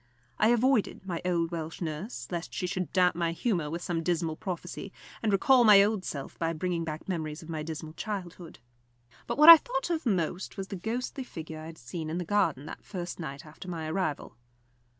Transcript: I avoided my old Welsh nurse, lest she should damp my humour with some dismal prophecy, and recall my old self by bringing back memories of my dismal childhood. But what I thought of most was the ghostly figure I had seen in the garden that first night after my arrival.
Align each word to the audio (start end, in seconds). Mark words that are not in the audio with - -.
I 0.39 0.47
avoided 0.47 1.05
my 1.05 1.21
old 1.23 1.51
Welsh 1.51 1.79
nurse, 1.79 2.27
lest 2.31 2.55
she 2.55 2.65
should 2.65 2.91
damp 2.91 3.13
my 3.15 3.33
humour 3.33 3.69
with 3.69 3.83
some 3.83 4.01
dismal 4.01 4.35
prophecy, 4.35 4.91
and 5.21 5.31
recall 5.31 5.63
my 5.63 5.83
old 5.83 6.03
self 6.05 6.39
by 6.39 6.53
bringing 6.53 6.83
back 6.83 7.07
memories 7.07 7.43
of 7.43 7.49
my 7.49 7.61
dismal 7.61 7.93
childhood. 7.93 8.57
But 9.27 9.37
what 9.37 9.49
I 9.49 9.57
thought 9.57 9.91
of 9.91 10.07
most 10.07 10.57
was 10.57 10.69
the 10.69 10.75
ghostly 10.75 11.23
figure 11.23 11.59
I 11.59 11.67
had 11.67 11.77
seen 11.77 12.09
in 12.09 12.17
the 12.17 12.25
garden 12.25 12.65
that 12.65 12.83
first 12.83 13.19
night 13.19 13.45
after 13.45 13.67
my 13.69 13.87
arrival. 13.87 14.35